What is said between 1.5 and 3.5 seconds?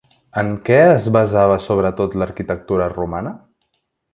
sobretot l'arquitectura romana?